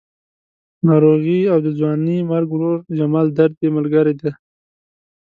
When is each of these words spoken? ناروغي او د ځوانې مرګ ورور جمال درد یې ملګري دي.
ناروغي 0.87 1.39
او 1.51 1.57
د 1.65 1.67
ځوانې 1.77 2.17
مرګ 2.31 2.49
ورور 2.53 2.79
جمال 2.97 3.27
درد 3.37 3.55
یې 3.63 3.69
ملګري 3.77 4.13
دي. 4.21 4.31